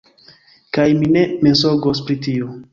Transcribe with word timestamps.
Kaj 0.77 0.87
mi 1.03 1.11
ne 1.17 1.27
mensogos 1.49 2.05
pri 2.09 2.21
tio! 2.27 2.53